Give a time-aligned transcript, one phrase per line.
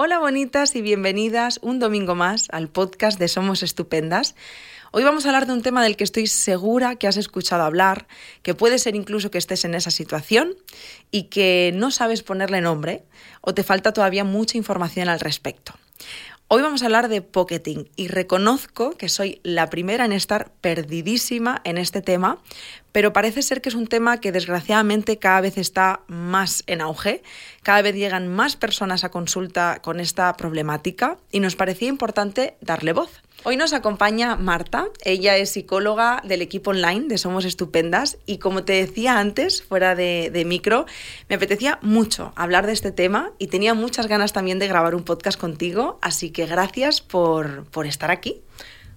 [0.00, 4.36] Hola bonitas y bienvenidas un domingo más al podcast de Somos Estupendas.
[4.92, 8.06] Hoy vamos a hablar de un tema del que estoy segura que has escuchado hablar,
[8.42, 10.54] que puede ser incluso que estés en esa situación
[11.10, 13.02] y que no sabes ponerle nombre
[13.40, 15.74] o te falta todavía mucha información al respecto.
[16.50, 21.60] Hoy vamos a hablar de pocketing y reconozco que soy la primera en estar perdidísima
[21.64, 22.38] en este tema,
[22.90, 27.22] pero parece ser que es un tema que desgraciadamente cada vez está más en auge,
[27.62, 32.94] cada vez llegan más personas a consulta con esta problemática y nos parecía importante darle
[32.94, 33.20] voz.
[33.44, 38.64] Hoy nos acompaña Marta, ella es psicóloga del equipo online de Somos Estupendas y como
[38.64, 40.86] te decía antes, fuera de, micro,
[41.28, 45.04] me apetecía mucho hablar de este tema y tenía muchas ganas también de grabar un
[45.04, 48.42] podcast contigo, así que gracias por, por estar aquí.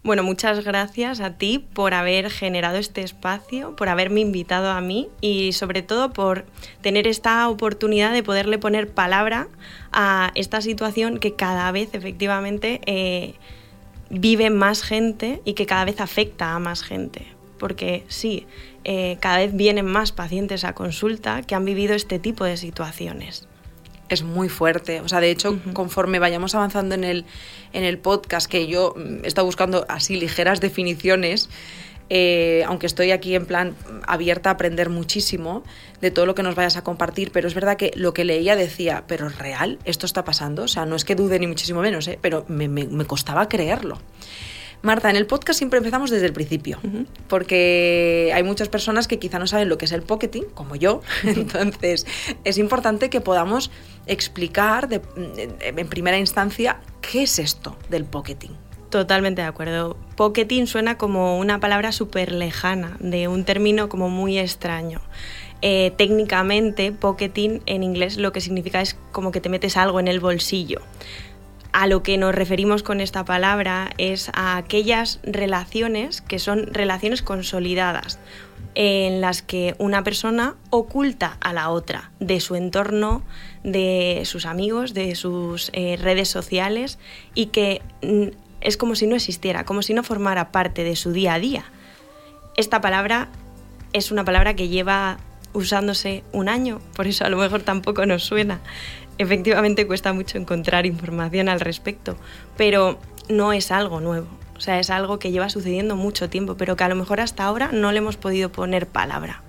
[0.04, 5.10] Bueno, muchas gracias a ti por haber generado este espacio, por haberme invitado a mí
[5.22, 6.46] y sobre todo por
[6.82, 9.50] tener esta oportunidad de poderle poner palabra
[9.92, 13.36] a esta situación que cada vez efectivamente eh,
[14.12, 17.26] vive más gente y que cada vez afecta a más gente.
[17.58, 18.46] Porque sí,
[18.84, 23.48] eh, cada vez vienen más pacientes a consulta que han vivido este tipo de situaciones
[24.12, 25.00] es muy fuerte.
[25.00, 27.26] O sea, de hecho, conforme vayamos avanzando en el,
[27.72, 31.50] en el podcast, que yo he estado buscando así ligeras definiciones,
[32.14, 33.74] eh, aunque estoy aquí en plan
[34.06, 35.64] abierta a aprender muchísimo
[36.02, 38.58] de todo lo que nos vayas a compartir, pero es verdad que lo que leía
[38.58, 42.10] decía, pero real, esto está pasando, o sea, no es que dude ni muchísimo menos,
[42.10, 42.20] ¿eh?
[42.22, 43.98] pero me, me, me costaba creerlo.
[44.82, 46.82] Marta, en el podcast siempre empezamos desde el principio,
[47.30, 51.02] porque hay muchas personas que quizá no saben lo que es el pocketing, como yo,
[51.24, 52.06] entonces
[52.44, 53.72] es importante que podamos
[54.06, 58.52] explicar en primera instancia qué es esto del pocketing.
[58.92, 59.98] Totalmente de acuerdo.
[60.18, 65.02] Pocketing suena como una palabra súper lejana, de un término como muy extraño.
[65.62, 70.08] Eh, técnicamente, pocketing en inglés lo que significa es como que te metes algo en
[70.08, 70.82] el bolsillo
[71.74, 77.22] a lo que nos referimos con esta palabra es a aquellas relaciones que son relaciones
[77.22, 78.20] consolidadas,
[78.76, 83.24] en las que una persona oculta a la otra de su entorno,
[83.64, 87.00] de sus amigos, de sus eh, redes sociales
[87.36, 91.12] y que mm, es como si no existiera, como si no formara parte de su
[91.12, 91.66] día a día.
[92.56, 93.30] Esta palabra
[93.94, 95.18] es una palabra que lleva
[95.54, 98.62] usándose un año, por eso a lo mejor tampoco nos suena,
[99.18, 102.18] efectivamente cuesta mucho encontrar información al respecto,
[102.58, 104.28] pero no es algo nuevo.
[104.56, 107.44] O sea, es algo que lleva sucediendo mucho tiempo, pero que a lo mejor hasta
[107.46, 109.42] ahora no le hemos podido poner palabra.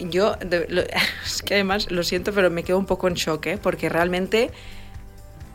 [0.00, 0.36] yo,
[1.24, 3.58] es que además lo siento, pero me quedo un poco en shock, ¿eh?
[3.62, 4.50] porque realmente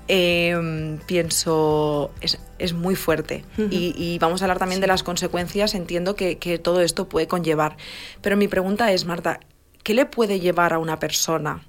[0.10, 3.46] em, pienso, es, muy fuerte.
[3.58, 7.78] y, vamos a hablar también de las consecuencias, entiendo que, que todo esto puede conllevar.
[8.22, 9.40] Pero mi pregunta es, Marta,
[9.84, 11.64] ¿qué le puede llevar a una persona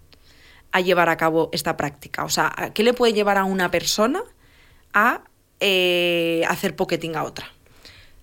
[0.72, 2.24] a llevar a cabo esta práctica?
[2.24, 4.22] O sea, ¿qué le puede llevar a una persona
[4.92, 5.22] a
[5.60, 7.46] eh, hacer pocketing a otra?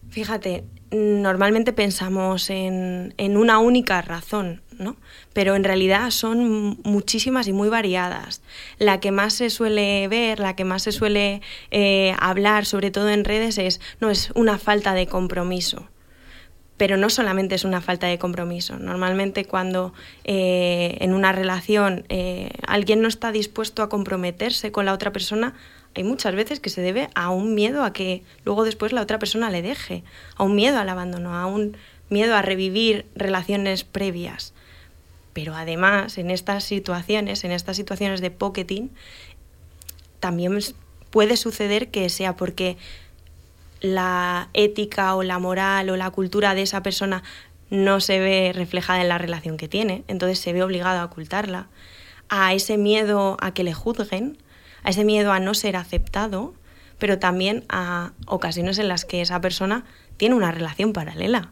[0.09, 4.95] Fíjate, normalmente pensamos en, una única razón, ¿no?
[5.33, 8.41] Pero en realidad son muchísimas y muy variadas.
[8.79, 13.09] La que más se suele ver, la que más se suele eh, hablar, sobre todo
[13.09, 15.87] en redes, es, no, es una falta de compromiso
[16.77, 18.77] pero no solamente es una falta de compromiso.
[18.77, 19.93] Normalmente cuando
[20.23, 25.55] eh, en una relación eh, alguien no está dispuesto a comprometerse con la otra persona,
[25.95, 29.17] hay muchas veces que se debe a un miedo a que luego después la otra
[29.17, 30.03] persona le deje,
[30.35, 31.75] a un miedo al abandono, a un
[32.09, 34.53] miedo a revivir relaciones previas.
[35.37, 38.89] Pero además, en estas situaciones, en estas situaciones de pocketing,
[40.19, 40.57] también
[41.11, 42.75] puede suceder que sea porque
[43.79, 47.21] la ética o la moral o la cultura de esa persona
[47.69, 51.67] no se ve reflejada en la relación que tiene, entonces se ve obligado a ocultarla,
[52.29, 54.39] a ese miedo a que le juzguen,
[54.81, 56.55] a ese miedo a no ser aceptado,
[56.97, 59.85] pero también a ocasiones en las que esa persona
[60.17, 61.51] tiene una relación paralela,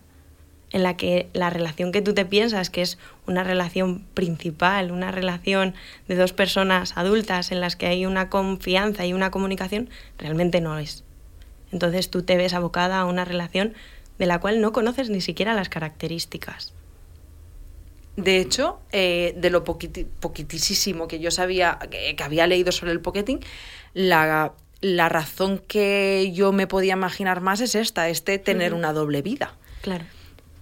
[0.72, 5.12] en la que la relación que tú te piensas que es una relación principal, una
[5.12, 5.74] relación
[6.08, 10.78] de dos personas adultas en las que hay una confianza y una comunicación, realmente no
[10.78, 11.04] es.
[11.72, 13.74] Entonces tú te ves abocada a una relación
[14.18, 16.74] de la cual no conoces ni siquiera las características.
[18.16, 23.39] De hecho, eh, de lo poquitísimo que yo sabía, que, había leído sobre el pocketing,
[23.94, 29.56] la, razón que yo me podía imaginar más es esta, este tener una doble vida.
[29.81, 30.06] Claro.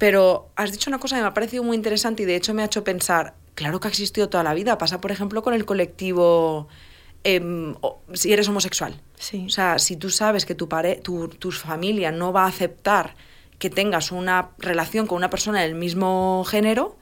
[0.04, 2.62] Pero has dicho una cosa que me ha parecido muy interesante y de hecho me
[2.62, 4.78] ha hecho pensar, claro que ha existido toda la vida.
[4.78, 6.68] Pasa, por ejemplo, con el colectivo
[7.24, 7.76] Em,
[8.14, 9.00] si eres homosexual.
[9.18, 9.46] Sí.
[9.48, 10.68] O sea, si tú sabes que tu,
[11.40, 13.16] tu, familia no va a aceptar
[13.60, 16.98] que tengas una relación con una persona del mismo género,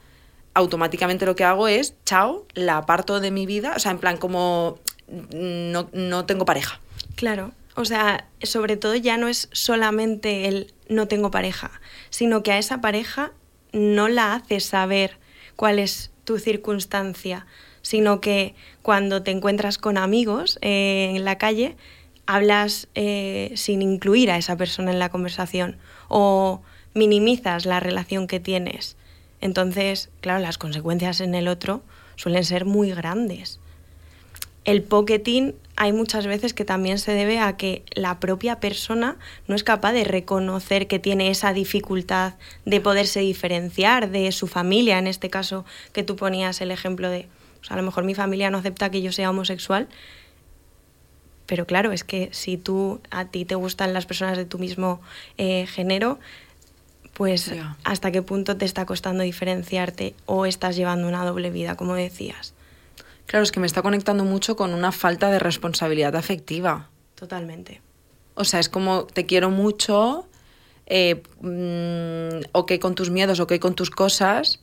[0.54, 4.18] automáticamente lo que hago es, chao, la aparto de mi vida, o sea, en plan
[4.18, 4.78] como
[5.32, 6.80] no, no tengo pareja.
[7.16, 11.72] Claro, o sea, sobre todo ya no es solamente el no tengo pareja,
[12.10, 13.32] sino que a esa pareja
[13.72, 15.18] no la haces saber
[15.56, 17.48] cuál es tu circunstancia,
[17.82, 21.76] sino que cuando te encuentras con amigos eh, en la calle,
[22.26, 25.78] hablas eh, sin incluir a esa persona en la conversación
[26.08, 26.62] o
[26.94, 28.98] minimizas la relación que tienes.
[29.40, 31.84] Entonces, claro, las consecuencias en el otro
[32.16, 33.60] suelen ser muy grandes.
[34.64, 39.18] El pocketing hay muchas veces que también se debe a que la propia persona
[39.48, 42.36] no es capaz de reconocer que tiene esa dificultad
[42.66, 47.28] de poderse diferenciar de su familia, en este caso que tú ponías el ejemplo de,
[47.70, 49.88] a lo mejor mi familia no acepta que yo sea homosexual,
[51.48, 55.02] pero claro, es que si tú a ti te gustan las personas de tu mismo
[55.38, 56.20] eh, género,
[57.14, 57.52] pues
[57.84, 62.54] hasta qué punto te está costando diferenciarte o estás llevando una doble vida, como decías.
[63.32, 66.90] Claro, es que me está conectando mucho con una falta de responsabilidad afectiva.
[67.16, 67.80] Totalmente.
[68.34, 70.28] O sea, es como te quiero mucho,
[70.86, 74.60] eh, mm, ok con tus miedos, ok con tus cosas,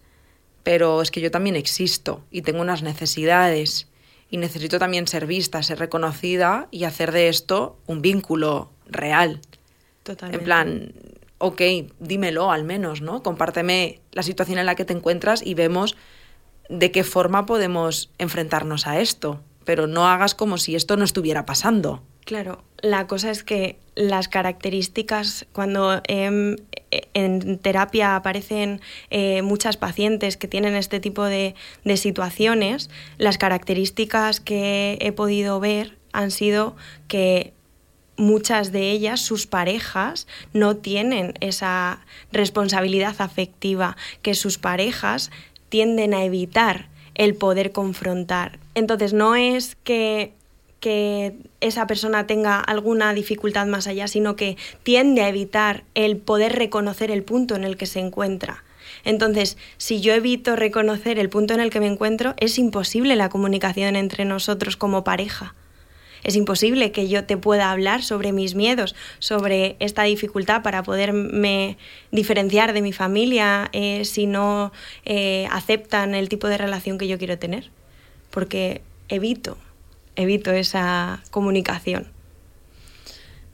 [0.64, 3.88] pero es que yo también existo y tengo unas necesidades
[4.30, 9.40] y necesito también ser vista, ser reconocida y hacer de esto un vínculo real.
[10.02, 10.36] Totalmente.
[10.36, 10.92] En plan,
[11.38, 11.62] ok,
[12.00, 13.22] dímelo al menos, ¿no?
[13.22, 15.96] Compárteme la situación en la que te encuentras y vemos
[16.68, 21.46] de qué forma podemos enfrentarnos a esto, pero no hagas como si esto no estuviera
[21.46, 22.02] pasando.
[22.24, 26.56] Claro, la cosa es que las características, cuando em,
[27.14, 28.80] en terapia aparecen
[29.10, 31.54] eh, muchas pacientes que tienen este tipo de,
[31.84, 36.76] de situaciones, las características que he podido ver han sido
[37.08, 37.54] que
[38.18, 45.30] muchas de ellas, sus parejas, no tienen esa responsabilidad afectiva, que sus parejas
[45.68, 48.58] tienden a evitar el poder confrontar.
[48.74, 50.32] Entonces no es que,
[50.80, 56.56] que esa persona tenga alguna dificultad más allá, sino que tiende a evitar el poder
[56.56, 58.62] reconocer el punto en el que se encuentra.
[59.04, 63.28] Entonces, si yo evito reconocer el punto en el que me encuentro, es imposible la
[63.28, 65.54] comunicación entre nosotros como pareja.
[66.24, 71.78] Es imposible que yo te pueda hablar sobre mis miedos, sobre esta dificultad para poderme
[72.10, 74.72] diferenciar de mi familia eh, si no
[75.04, 77.70] eh, aceptan el tipo de relación que yo quiero tener.
[78.30, 79.56] Porque evito,
[80.16, 82.08] evito esa comunicación.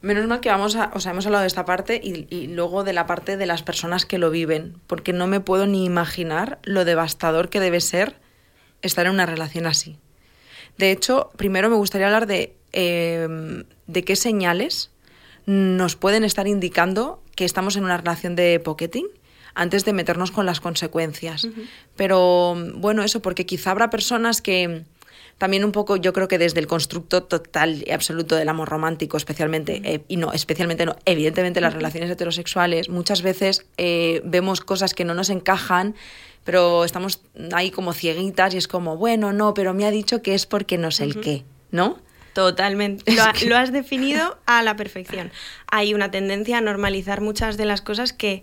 [0.01, 2.85] Menos mal que vamos a, o sea, hemos hablado de esta parte y, y, luego
[2.85, 6.59] de la parte de las personas que lo viven, porque no me puedo ni imaginar
[6.63, 8.17] lo devastador que debe ser
[8.83, 9.97] estar en una relación así.
[10.79, 14.91] De hecho, primero me gustaría hablar de, eh, de qué señales
[15.47, 19.07] nos pueden estar indicando que estamos en una relación de pocketing
[19.55, 21.49] antes de meternos con las consecuencias.
[21.97, 24.85] Pero bueno, eso, porque quizá habrá personas que
[25.39, 29.17] también un poco, yo creo que desde el constructo total y absoluto del amor romántico,
[29.17, 34.95] especialmente, eh, y no, especialmente no, evidentemente las relaciones heterosexuales, muchas veces eh, vemos cosas
[34.95, 35.95] que no nos encajan
[36.45, 40.35] pero estamos ahí como cieguitas y es como, bueno, no, pero me ha dicho que
[40.35, 41.99] es porque no sé el qué, ¿no?
[42.35, 43.13] Totalmente.
[43.47, 45.31] Lo, has definido a la perfección.
[45.71, 48.43] Hay una tendencia a normalizar muchas de las cosas que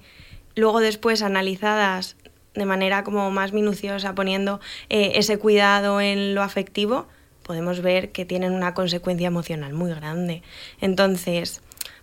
[0.55, 2.15] luego después analizadas
[2.53, 4.59] de manera como más minuciosa, poniendo
[4.89, 7.07] eh, ese cuidado en lo afectivo,
[7.43, 10.41] podemos ver que tienen una consecuencia emocional muy grande.
[10.79, 11.61] Entonces,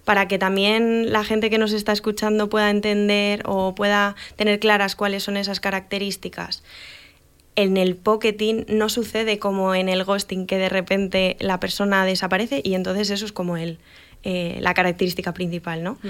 [0.08, 4.96] para que también la gente que nos está escuchando pueda entender o pueda tener claras
[4.96, 6.62] cuáles son esas características.
[7.56, 12.62] En el pocketing no sucede como en el ghosting, que de repente la persona desaparece
[12.64, 13.80] y entonces eso es como el,
[14.22, 15.98] eh, la característica principal, ¿no?
[16.02, 16.08] Mm.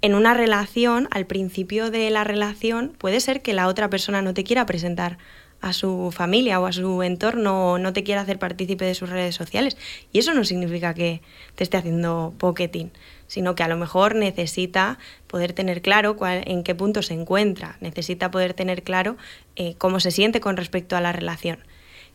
[0.00, 4.32] En una relación, al principio de la relación, puede ser que la otra persona no
[4.32, 5.18] te quiera presentar
[5.64, 9.08] a su familia o a su entorno o no te quiere hacer partícipe de sus
[9.08, 9.78] redes sociales.
[10.12, 11.22] Y eso no significa que
[11.54, 12.92] te esté haciendo pocketing,
[13.28, 17.78] sino que a lo mejor necesita poder tener claro cuál, en qué punto se encuentra,
[17.80, 19.16] necesita poder tener claro
[19.56, 21.60] eh, cómo se siente con respecto a la relación.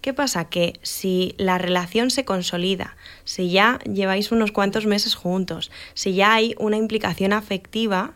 [0.01, 0.45] ¿Qué pasa?
[0.45, 6.35] Que si la relación se consolida, si ya lleváis unos cuantos meses juntos, si ya
[6.35, 8.13] hay una implicación afectiva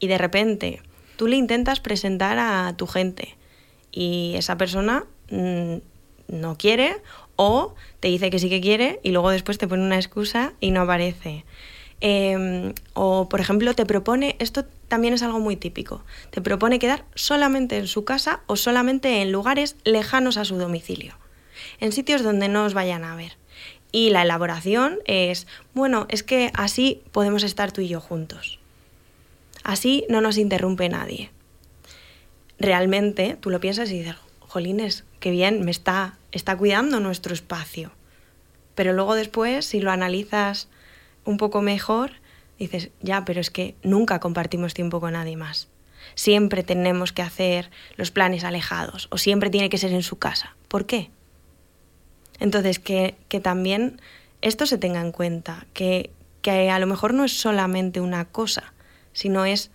[0.00, 0.82] y de repente
[1.16, 3.36] tú le intentas presentar a tu gente,
[3.92, 5.76] y esa persona mm,
[6.28, 6.96] no quiere
[7.36, 10.70] o te dice que sí que quiere y luego después te pone una excusa y
[10.70, 11.44] no aparece.
[12.00, 17.04] Em, o, por ejemplo, te propone, esto también es algo muy típico, te propone quedar
[17.14, 21.14] solamente en su casa o solamente en lugares lejanos a su domicilio,
[21.78, 23.36] en sitios donde no os vayan a ver.
[23.92, 28.58] Y la elaboración es, bueno, es que así podemos estar tú y yo juntos.
[29.62, 31.30] Así no nos interrumpe nadie
[32.62, 37.92] realmente tú lo piensas y dices, jolines, qué bien, me está, está cuidando nuestro espacio.
[38.74, 40.68] Pero luego después, si lo analizas
[41.24, 42.12] un poco mejor,
[42.58, 45.68] dices, ya, pero es que nunca compartimos tiempo con nadie más.
[46.14, 50.56] Siempre tenemos que hacer los planes alejados o siempre tiene que ser en su casa.
[50.68, 51.10] ¿Por qué?
[52.40, 54.00] Entonces, que, que también
[54.40, 58.72] esto se tenga en cuenta, que, que a lo mejor no es solamente una cosa,
[59.12, 59.70] sino es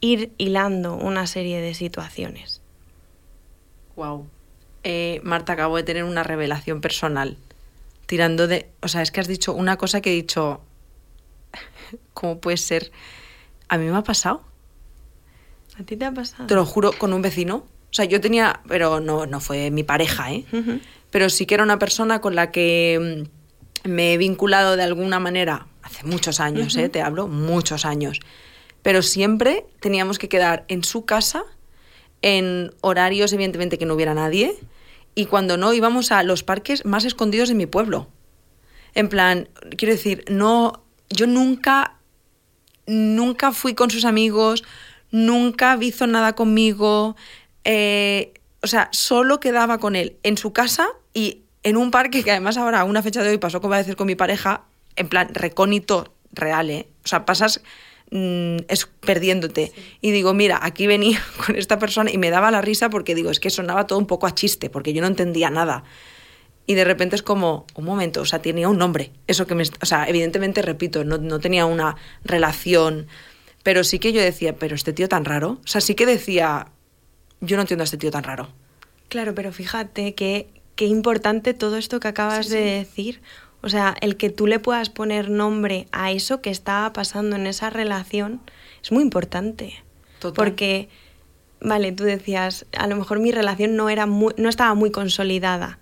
[0.00, 2.60] ir hilando una serie de situaciones.
[3.96, 4.26] Wow.
[4.82, 7.36] Eh, Marta, acabo de tener una revelación personal.
[8.06, 8.70] Tirando de.
[8.80, 10.60] O sea, es que has dicho una cosa que he dicho.
[12.14, 12.90] ¿Cómo puede ser?
[13.68, 14.42] A mí me ha pasado.
[15.78, 16.46] ¿A ti te ha pasado?
[16.46, 17.56] Te lo juro, con un vecino.
[17.56, 18.60] O sea, yo tenía.
[18.68, 20.44] Pero no, no fue mi pareja, ¿eh?
[21.10, 23.26] Pero sí que era una persona con la que
[23.84, 26.88] mm, me he vinculado de alguna manera hace muchos años, ¿eh?
[26.88, 28.20] Te hablo, muchos años.
[28.82, 31.44] Pero siempre teníamos que quedar en su casa
[32.22, 34.54] en horarios, evidentemente, que no hubiera nadie.
[35.14, 38.08] Y cuando no, íbamos a los parques más escondidos de mi pueblo.
[38.94, 40.84] En plan, quiero decir, no.
[41.08, 41.96] Yo nunca.
[42.86, 44.64] Nunca fui con sus amigos,
[45.12, 47.14] nunca hizo nada conmigo.
[47.64, 48.32] eh,
[48.62, 52.56] o sea, solo quedaba con él en su casa y en un parque que además
[52.56, 54.64] ahora, a una fecha de hoy, pasó como a decir con mi pareja,
[54.96, 56.88] en plan recónito real, ¿eh?
[57.04, 57.62] O sea, pasas
[58.10, 59.72] mm, es perdiéndote.
[60.00, 63.30] Y digo, mira, aquí venía con esta persona y me daba la risa porque digo,
[63.30, 65.84] es que sonaba todo un poco a chiste, porque yo no entendía nada.
[66.66, 69.10] Y de repente es como, un momento, o sea, tenía un nombre.
[69.26, 69.64] Eso que me.
[69.82, 73.08] O sea, evidentemente, repito, no, no tenía una relación.
[73.62, 75.58] Pero sí que yo decía, pero este tío tan raro.
[75.64, 76.68] O sea, sí que decía,
[77.40, 78.50] yo no entiendo a este tío tan raro.
[79.08, 83.20] Claro, pero fíjate que qué importante todo esto que acabas Sí, de decir.
[83.62, 87.46] O sea, el que tú le puedas poner nombre a eso que estaba pasando en
[87.46, 88.40] esa relación
[88.82, 89.74] es muy importante.
[90.18, 90.34] Total.
[90.34, 90.88] Porque,
[91.60, 95.78] vale, tú decías, a lo mejor mi relación no, era muy, no estaba muy consolidada,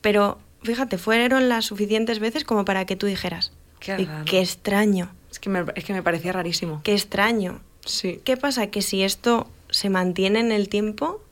[0.00, 4.24] pero fíjate, fueron las suficientes veces como para que tú dijeras, Qué "Y raro".
[4.24, 6.80] qué extraño, Es que me, es que me parecía rarísimo.
[6.84, 7.60] qué extraño.
[7.84, 8.20] Sí.
[8.24, 8.66] ¿Qué pasa?
[8.68, 11.22] Que si esto se mantiene en el tiempo,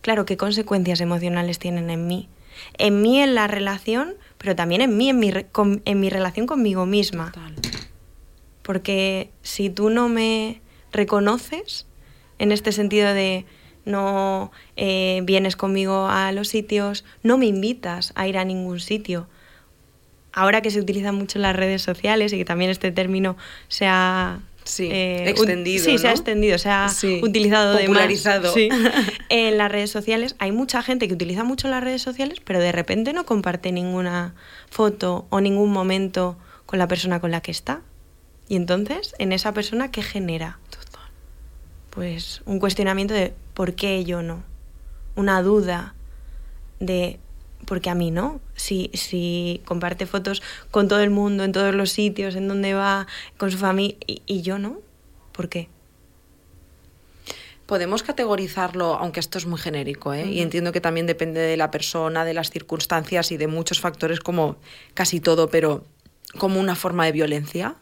[0.00, 2.28] claro, ¿qué consecuencias emocionales tienen en mí?
[2.78, 6.46] En mí, en la relación, pero también en mí, en mi, con- en mi relación
[6.46, 7.30] conmigo misma.
[7.32, 7.54] Total.
[8.62, 10.60] Porque si tú no me
[10.92, 11.86] reconoces,
[12.38, 13.46] en este sentido de
[13.84, 19.26] no eh, vienes conmigo a los sitios, no me invitas a ir a ningún sitio.
[20.32, 23.36] Ahora que se utilizan mucho las redes sociales y que también este término
[23.68, 27.86] se ha Sí, ut- extendido, sí, se ha extendido, se ha Sí, utilizado de más.
[27.88, 28.52] popularizado.
[28.54, 28.68] Sí.
[29.28, 32.70] En las redes sociales hay mucha gente que utiliza mucho las redes sociales, pero de
[32.72, 34.34] repente no comparte ninguna
[34.70, 37.80] foto o ningún momento con la persona con la que está.
[38.48, 40.58] Y entonces, en esa persona, ¿qué genera?
[41.90, 44.42] Pues un cuestionamiento de ¿por qué yo no?
[45.14, 45.94] Una duda
[46.80, 47.18] de
[47.72, 48.38] ¿por qué a mí no?
[48.54, 53.06] Si, si comparte fotos con todo el mundo, en todos los sitios, en donde va,
[53.38, 54.80] con su familia, y, y yo no,
[55.32, 55.70] ¿por qué?
[57.64, 60.26] Podemos categorizarlo, aunque esto es muy genérico, ¿eh?
[60.26, 64.20] y entiendo que también depende de la persona, de las circunstancias y de muchos factores,
[64.20, 64.56] como
[64.92, 65.82] casi todo, pero
[66.36, 67.76] como una forma de violencia.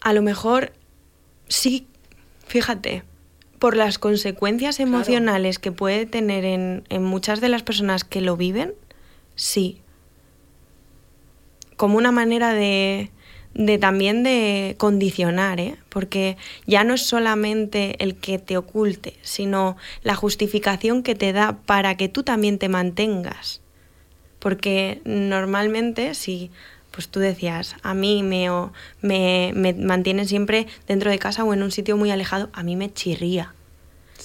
[0.00, 0.72] A lo mejor
[1.46, 1.86] sí,
[2.46, 3.02] fíjate,
[3.62, 8.36] por las consecuencias emocionales que puede tener en, en muchas de las personas que lo
[8.36, 8.74] viven,
[9.36, 9.80] sí.
[11.76, 13.12] Como una manera de,
[13.54, 15.76] de también de condicionar, ¿eh?
[15.90, 21.58] porque ya no es solamente el que te oculte, sino la justificación que te da
[21.64, 23.60] para que tú también te mantengas.
[24.40, 26.50] Porque normalmente, si
[26.92, 31.52] pues tú decías, a mí me, o- me, me mantienen siempre dentro de casa o
[31.52, 33.54] en un sitio muy alejado, a mí me chirría.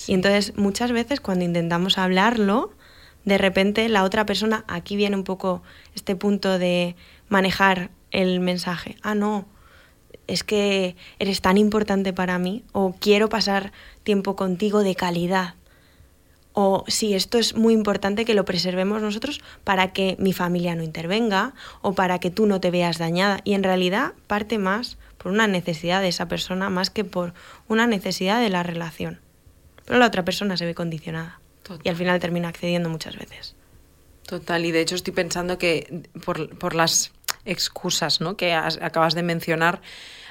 [0.05, 2.71] Y entonces muchas veces cuando intentamos hablarlo,
[3.25, 5.63] de repente la otra persona, aquí viene un poco
[5.95, 6.95] este punto de
[7.29, 8.95] manejar el mensaje.
[9.01, 9.45] Ah, no,
[10.27, 13.71] es que eres tan importante para mí o quiero pasar
[14.03, 15.55] tiempo contigo de calidad.
[16.59, 20.81] O sí, esto es muy importante que lo preservemos nosotros para que mi familia no
[20.81, 23.41] intervenga o para que tú no te veas dañada.
[23.43, 27.35] Y en realidad parte más por una necesidad de esa persona más que por
[27.67, 29.19] una necesidad de la relación.
[29.85, 31.81] Pero la otra persona se ve condicionada Total.
[31.85, 33.53] y al final termina accediendo muchas veces.
[34.25, 37.11] Total, y de hecho estoy pensando que por, por las
[37.45, 38.35] excusas ¿no?
[38.35, 39.79] que has- acabas de mencionar,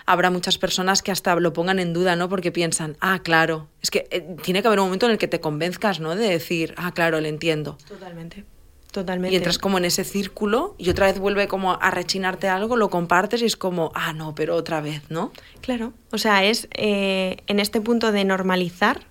[0.06, 2.28] habrá muchas personas que hasta lo pongan en duda, ¿no?
[2.28, 5.28] Porque piensan, ah, claro, es que eh, tiene que haber un momento en el que
[5.28, 6.14] te convenzcas, ¿no?
[6.14, 7.76] De decir, ah, claro, le entiendo.
[7.88, 8.44] Totalmente.
[8.92, 9.34] Totalmente.
[9.34, 12.88] Y entras como en ese círculo y otra vez vuelve como a rechinarte algo, lo
[12.88, 15.32] compartes y es como, ah, no, pero otra vez, ¿no?
[15.60, 19.02] Claro, o sea, es eh, en este punto de normalizar,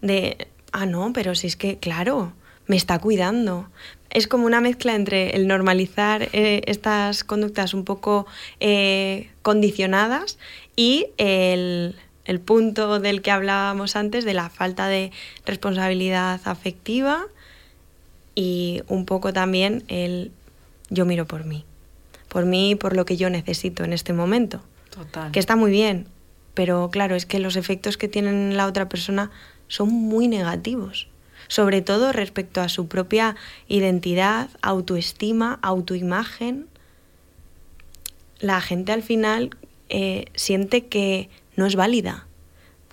[0.00, 2.34] de ah, no, pero si es que, claro,
[2.66, 3.70] me está cuidando.
[4.10, 8.26] Es como una mezcla entre el normalizar eh, estas conductas un poco
[8.60, 10.38] eh, condicionadas
[10.76, 15.12] y el, el punto del que hablábamos antes de la falta de
[15.44, 17.26] responsabilidad afectiva
[18.34, 20.30] y un poco también el
[20.90, 21.64] yo miro por mí,
[22.28, 24.60] por mí y por lo que yo necesito en este momento.
[24.90, 25.32] Total.
[25.32, 26.06] Que está muy bien,
[26.54, 29.30] pero claro, es que los efectos que tienen en la otra persona
[29.68, 31.08] son muy negativos,
[31.48, 33.36] sobre todo respecto a su propia
[33.68, 36.68] identidad, autoestima, autoimagen.
[38.38, 39.56] La gente al final
[39.88, 42.26] eh, siente que no es válida,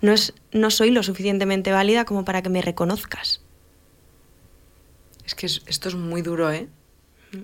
[0.02, 3.42] no, es, no soy lo suficientemente válida como para que me reconozcas.
[5.26, 6.68] Es que esto es muy duro, ¿eh?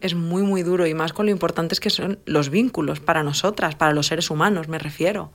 [0.02, 3.24] Es muy, muy duro y más con lo importante es que son los vínculos para
[3.24, 5.32] nosotras, para los seres humanos, me refiero.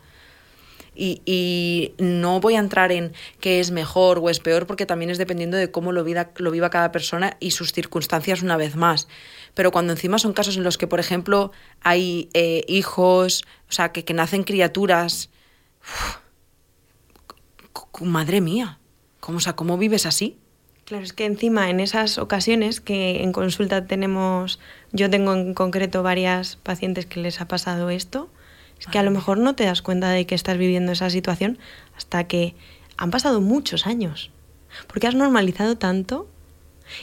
[0.94, 5.18] Y, no voy a entrar en qué es mejor o es peor porque también es
[5.18, 9.08] dependiendo de cómo lo, lo viva cada persona y sus circunstancias una vez más.
[9.54, 13.92] Pero cuando encima son casos en los que, por ejemplo, hay eh, hijos, o sea,
[13.92, 15.30] que, que nacen criaturas...
[18.00, 18.78] madre mía,
[19.20, 20.38] ¿cómo, o sea, ¿cómo vives así?
[20.84, 24.60] Claro, es que encima en esas ocasiones que en consulta tenemos,
[24.92, 28.28] yo tengo en concreto varias pacientes que les ha pasado esto,
[28.84, 31.58] es que a lo mejor no te das cuenta de que estás viviendo esa situación
[31.96, 32.54] hasta que
[32.98, 34.30] han pasado muchos años.
[34.88, 36.28] Porque has normalizado tanto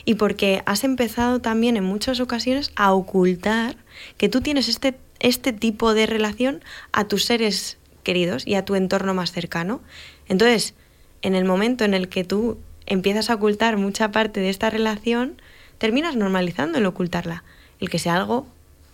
[0.05, 3.77] y porque has empezado también en muchas ocasiones a ocultar
[4.17, 8.75] que tú tienes este, este tipo de relación a tus seres queridos y a tu
[8.75, 9.81] entorno más cercano.
[10.27, 10.75] Entonces,
[11.23, 15.41] en el momento en el que tú empiezas a ocultar mucha parte de esta relación,
[15.79, 17.43] terminas normalizando el ocultarla,
[17.79, 18.45] el que sea algo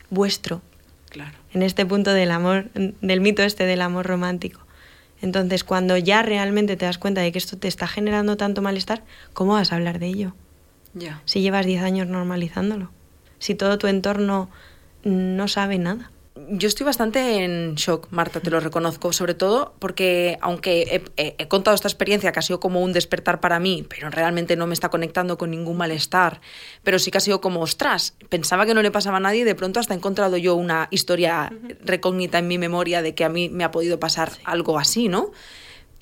[0.10, 0.62] vuestro.
[1.18, 1.38] Claro.
[1.54, 4.62] En este punto del amor, del mito este del amor romántico.
[5.22, 9.04] Entonces, cuando ya realmente te das cuenta de que esto te está generando tanto malestar,
[9.34, 10.36] ¿cómo vas a hablar de ello?
[10.94, 11.22] Ya.
[11.26, 12.92] Si llevas 10 años normalizándolo.
[13.40, 14.50] Si todo tu entorno
[15.04, 16.12] no sabe nada
[16.50, 21.76] yo estoy bastante en shock, Marta, te lo reconozco, sobre todo porque aunque he, contado
[21.76, 24.90] esta experiencia que ha sido como un despertar para mí, pero realmente no me está
[24.90, 26.42] conectando con ningún malestar,
[26.84, 29.44] pero sí que ha sido como, ostras, pensaba que no le pasaba a nadie y
[29.44, 31.52] de pronto hasta he encontrado yo una historia
[31.84, 35.32] recógnita en mi memoria de que a mí me ha podido pasar algo así, ¿no?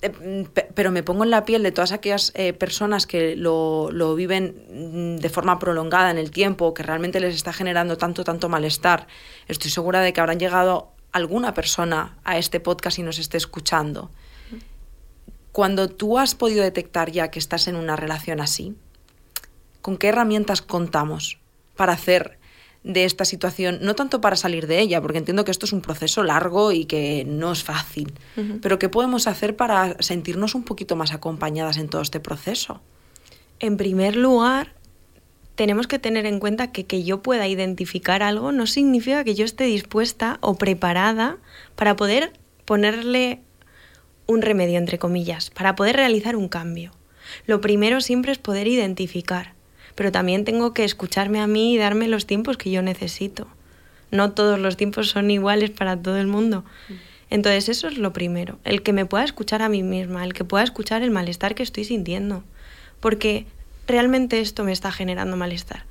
[0.06, 4.14] Eh, pero me pongo en la piel de todas aquellas eh, personas que lo, lo,
[4.14, 8.48] viven mm, de forma prolongada en el tiempo, que realmente les está generando tanto, tanto
[8.48, 9.08] malestar.
[9.48, 14.12] Estoy segura de que habrán llegado alguna persona a este podcast y nos esté escuchando.
[15.52, 18.76] Cuando tú has podido detectar ya que estás en una relación así,
[19.82, 21.40] ¿con qué herramientas contamos
[21.76, 22.38] para hacer
[22.86, 25.82] de esta situación, no tanto para salir de ella, porque entiendo que esto es un
[25.82, 28.14] proceso largo y que no es fácil,
[28.62, 32.82] pero ¿qué podemos hacer para sentirnos un poquito más acompañadas en todo este proceso?
[33.60, 34.76] En primer lugar,
[35.56, 39.46] tenemos que tener en cuenta que que yo pueda identificar algo no significa que yo
[39.46, 41.38] esté dispuesta o preparada
[41.76, 42.34] para poder
[42.66, 43.42] ponerle
[44.28, 46.92] un remedio, entre comillas, para poder realizar un cambio.
[47.48, 49.55] Lo primero siempre es poder identificar
[49.96, 53.48] pero también tengo que escucharme a mí y darme los tiempos que yo necesito.
[54.12, 56.64] No todos los tiempos son iguales para todo el mundo.
[57.30, 60.44] Entonces eso es lo primero, el que me pueda escuchar a mí misma, el que
[60.44, 62.44] pueda escuchar el malestar que estoy sintiendo,
[63.00, 63.48] porque
[63.88, 65.86] realmente esto me está generando malestar.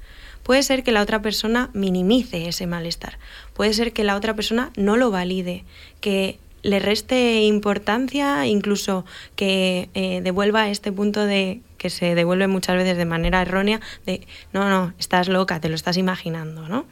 [0.45, 3.19] Puede ser que la otra persona minimice ese malestar,
[3.53, 5.65] puede ser que la otra persona no lo valide,
[6.01, 9.05] que le reste importancia, incluso
[9.37, 14.27] que eh, devuelva este punto de que se devuelve muchas veces de manera errónea, de
[14.55, 16.87] no, no, estás loca, te lo estás imaginando, ¿no?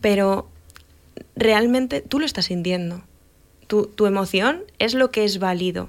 [0.00, 0.48] Pero
[1.36, 3.02] realmente tú lo estás sintiendo.
[3.68, 5.88] Tu, tu emoción es lo que es válido.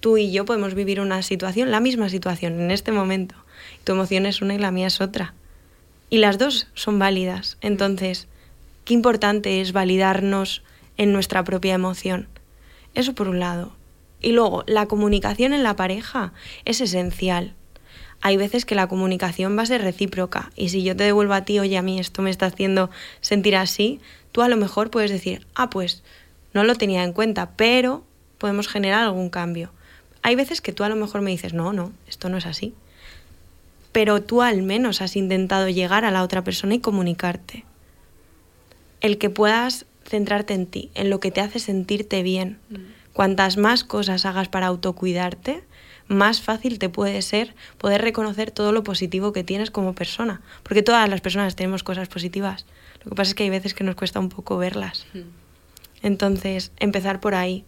[0.00, 3.36] Tú y yo podemos vivir una situación, la misma situación, en este momento.
[3.84, 5.32] Tu emoción es una y la mía es otra.
[6.10, 7.56] Y las dos son válidas.
[7.62, 8.28] Entonces,
[8.84, 10.62] qué importante es validarnos
[10.96, 12.28] en nuestra propia emoción.
[12.94, 13.72] Eso por un lado.
[14.20, 16.32] Y luego, la comunicación en la pareja
[16.64, 17.54] es esencial.
[18.20, 21.44] Hay veces que la comunicación va a ser recíproca y si yo te devuelvo a
[21.44, 22.88] ti, oye, a mí esto me está haciendo
[23.20, 24.00] sentir así,
[24.32, 26.02] tú a lo mejor puedes decir, ah, pues
[26.54, 28.02] no lo tenía en cuenta, pero
[28.38, 29.72] podemos generar algún cambio.
[30.22, 32.72] Hay veces que tú a lo mejor me dices, no, no, esto no es así.
[33.92, 37.64] Pero tú al menos has intentado llegar a la otra persona y comunicarte.
[39.02, 42.58] El que puedas centrarte en ti, en lo que te hace sentirte bien.
[42.70, 42.76] Mm.
[43.12, 45.62] Cuantas más cosas hagas para autocuidarte,
[46.08, 50.42] más fácil te puede ser poder reconocer todo lo positivo que tienes como persona.
[50.62, 52.66] Porque todas las personas tenemos cosas positivas.
[53.04, 55.06] Lo que pasa es que hay veces que nos cuesta un poco verlas.
[55.14, 55.20] Mm.
[56.02, 57.64] Entonces, empezar por ahí.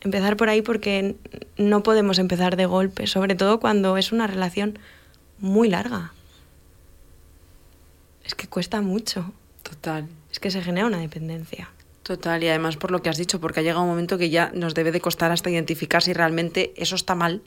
[0.00, 1.16] empezar por ahí porque
[1.56, 4.78] no podemos empezar de golpe, sobre todo cuando es una relación
[5.40, 6.12] muy larga.
[8.24, 9.32] Es que cuesta mucho.
[9.68, 10.06] Total.
[10.30, 11.68] Es que se genera una dependencia.
[12.02, 14.50] Total, y además por lo que has dicho, porque ha llegado un momento que ya
[14.54, 17.42] nos debe de costar hasta identificar si realmente eso está mal.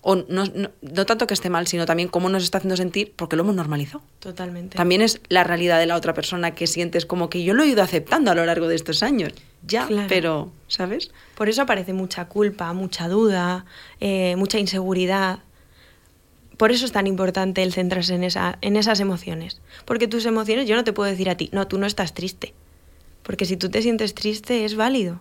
[0.00, 3.12] O no, no, no tanto que esté mal, sino también cómo nos está haciendo sentir,
[3.16, 4.00] porque lo hemos normalizado.
[4.20, 4.76] Totalmente.
[4.76, 7.66] También es la realidad de la otra persona que sientes como que yo lo he
[7.66, 9.32] ido aceptando a lo largo de estos años.
[9.66, 10.06] Ya, Claro.
[10.08, 11.10] pero, ¿sabes?
[11.34, 13.64] Por eso aparece mucha culpa, mucha duda,
[14.00, 15.40] eh, mucha inseguridad.
[16.58, 19.62] Por eso es tan importante el centrarse en, esa, en esas emociones.
[19.84, 22.52] Porque tus emociones, yo no te puedo decir a ti, no, tú no estás triste.
[23.22, 25.20] Porque si tú te sientes triste, es válido.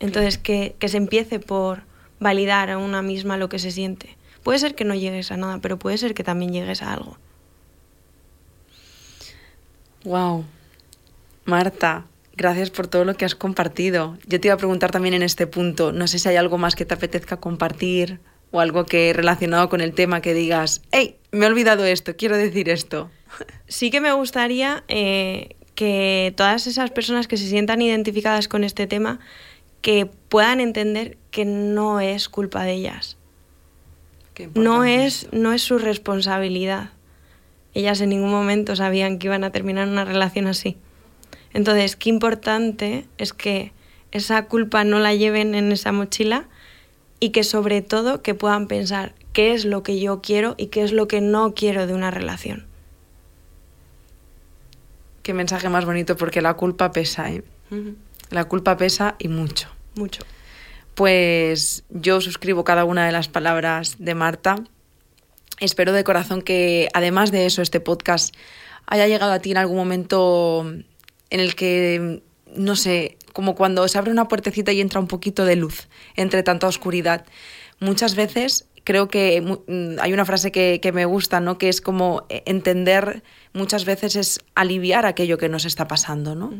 [0.00, 1.82] Entonces, que, que se empiece por
[2.18, 4.16] validar a una misma lo que se siente.
[4.42, 7.16] Puede ser que no llegues a nada, pero puede ser que también llegues a algo.
[10.04, 10.44] Wow.
[11.44, 14.18] Marta, gracias por todo lo que has compartido.
[14.26, 16.74] Yo te iba a preguntar también en este punto, no sé si hay algo más
[16.74, 18.20] que te apetezca compartir
[18.50, 22.36] o algo que relacionado con el tema que digas, hey, me he olvidado esto, quiero
[22.36, 23.10] decir esto.
[23.68, 28.86] Sí que me gustaría eh, que todas esas personas que se sientan identificadas con este
[28.86, 29.20] tema,
[29.82, 33.16] que puedan entender que no es culpa de ellas.
[34.54, 35.36] No es, esto.
[35.36, 36.90] no es su responsabilidad.
[37.74, 40.76] Ellas en ningún momento sabían que iban a terminar una relación así.
[41.52, 43.72] Entonces, qué importante es que
[44.10, 46.48] esa culpa no la lleven en esa mochila
[47.20, 50.82] y que sobre todo que puedan pensar qué es lo que yo quiero y qué
[50.82, 52.66] es lo que no quiero de una relación.
[55.22, 57.42] Qué mensaje más bonito porque la culpa pesa, ¿eh?
[58.30, 59.68] La culpa pesa y mucho.
[59.94, 60.22] Mucho.
[60.94, 64.56] Pues yo suscribo cada una de las palabras de Marta.
[65.60, 68.34] Espero de corazón que, además de eso, este podcast
[68.86, 70.64] haya llegado a ti en algún momento
[71.30, 72.22] en el que,
[72.54, 76.42] no sé, como cuando se abre una puertecita y entra un poquito de luz entre
[76.42, 77.24] tanta oscuridad.
[77.80, 81.58] Muchas veces creo que mm, hay una frase que, que me gusta, ¿no?
[81.58, 86.52] Que es como eh, entender muchas veces es aliviar aquello que nos está pasando, ¿no?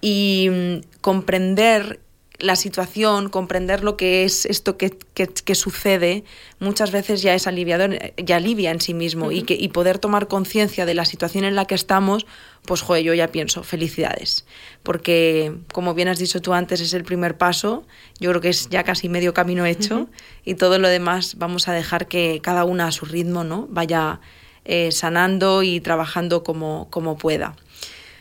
[0.00, 2.00] Y mm, comprender
[2.40, 6.22] la situación, comprender lo que es esto que, que- que sucede,
[6.60, 9.98] muchas veces ya es aliviador, eh, ya alivia en sí mismo y, que, y poder
[9.98, 12.26] tomar conciencia de la situación en la que estamos,
[12.64, 14.44] pues joder, yo ya pienso, felicidades.
[14.84, 17.84] Porque, como bien has dicho tú antes, es el primer paso,
[18.20, 20.08] yo creo que es ya casi medio camino hecho
[20.44, 23.66] y todo lo demás vamos a dejar que cada una a su ritmo, ¿no?
[23.70, 24.20] Vaya
[24.64, 27.56] eh, sanando y trabajando como, como pueda.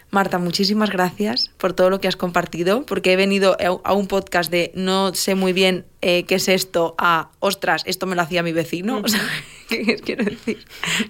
[0.09, 4.49] Marta, muchísimas gracias por todo lo que has compartido, porque he venido a- un podcast
[4.49, 8.41] de no sé muy bien eh, qué es esto, a ostras, esto me lo hacía
[8.41, 9.01] mi vecino.
[9.03, 9.21] O sea,
[9.67, 10.65] ¿qué quiero decir?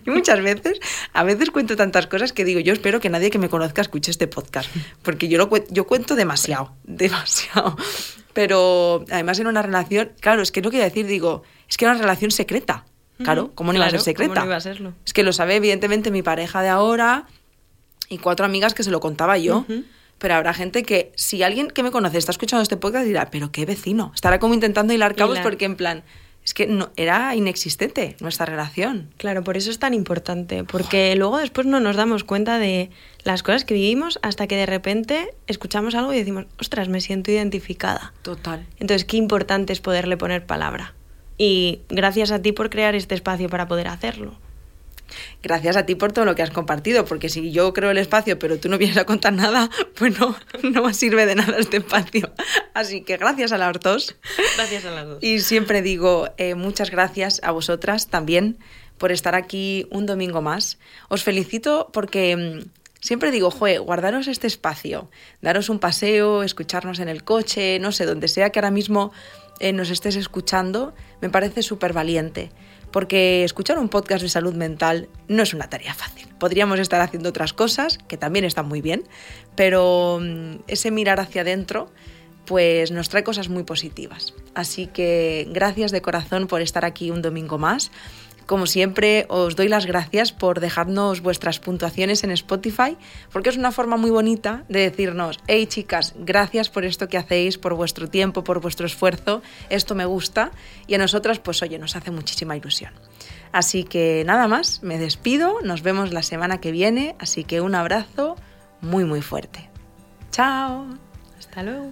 [0.05, 0.79] Y muchas veces,
[1.13, 4.09] a veces cuento tantas cosas que digo, yo espero que nadie que me conozca escuche
[4.09, 4.69] este podcast,
[5.03, 7.77] porque yo, lo, yo cuento demasiado, demasiado.
[8.33, 11.91] Pero además en una relación, claro, es que no quiero decir, digo, es que era
[11.93, 12.85] una relación secreta.
[13.23, 14.29] Claro, Ujú, ¿cómo no iba a ser claro, secreta?
[14.33, 14.93] ¿cómo no iba a serlo?
[15.05, 17.25] Es que lo sabe evidentemente mi pareja de ahora
[18.09, 19.65] y cuatro amigas que se lo contaba yo.
[20.17, 23.51] Pero habrá gente que, si alguien que me conoce está escuchando este podcast, dirá, pero
[23.51, 24.11] qué vecino.
[24.15, 25.43] Estará como intentando hilar cabos Hilar.
[25.43, 26.03] porque en plan,
[26.47, 29.09] es que no, era inexistente nuestra relación.
[29.17, 32.89] Claro, por eso es tan importante, porque luego después no nos damos cuenta de
[33.23, 37.31] las cosas que vivimos hasta que de repente escuchamos algo y decimos, ostras, me siento
[37.31, 38.13] identificada.
[38.21, 38.65] Total.
[38.79, 40.95] Entonces, qué importante es poderle poner palabra.
[41.37, 44.39] Y gracias a ti por crear este espacio para poder hacerlo.
[45.43, 48.37] Gracias a ti por todo lo que has compartido, porque si yo creo el espacio,
[48.39, 52.31] pero tú no vienes a contar nada, pues no, no sirve de nada este espacio.
[52.73, 54.15] Así que gracias a las dos.
[54.55, 55.23] Gracias a las dos.
[55.23, 58.57] Y siempre digo eh, muchas gracias a vosotras también
[58.97, 60.77] por estar aquí un domingo más.
[61.09, 65.09] Os felicito porque mm, siempre digo, joe, guardaros este espacio,
[65.41, 69.11] daros un paseo, escucharnos en el coche, no sé, donde sea que ahora mismo
[69.59, 72.51] eh, nos estés escuchando, me parece súper valiente.
[72.91, 76.27] Porque escuchar un podcast de salud mental no es una tarea fácil.
[76.39, 79.03] Podríamos estar haciendo otras cosas, que también están muy bien,
[79.55, 81.91] pero mm, ese mirar hacia adentro
[82.47, 84.33] pues nos trae cosas muy positivas.
[84.55, 87.91] Así que gracias de corazón por estar aquí un domingo más.
[88.47, 92.95] Como siempre, os doy las gracias por dejarnos vuestras puntuaciones en Spotify,
[93.31, 97.57] porque es una forma muy bonita de decirnos, hey chicas, gracias por esto que hacéis,
[97.57, 100.51] por vuestro tiempo, por vuestro esfuerzo, esto me gusta,
[100.87, 102.93] y a nosotras, pues oye, nos hace muchísima ilusión.
[103.51, 107.75] Así que nada más, me despido, nos vemos la semana que viene, así que un
[107.75, 108.37] abrazo
[108.79, 109.69] muy muy fuerte.
[110.31, 110.85] Chao.
[111.37, 111.91] Hasta luego.